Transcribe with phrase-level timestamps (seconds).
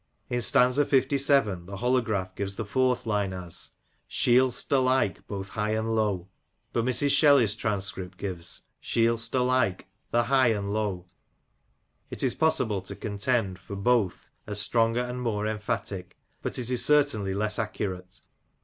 [0.31, 1.67] In stanza Ivii.
[1.67, 3.69] the holograph gives the fourth line as
[4.09, 6.27] —"Shield'st alike both high and low"
[6.73, 7.11] but Mrs.
[7.11, 11.05] Shelley's transcript gives —Shield'st alike the high and low."
[12.09, 16.83] It IS possible to contend for both as stronger and more emphatic; but it is
[16.83, 18.21] certainly less accurate.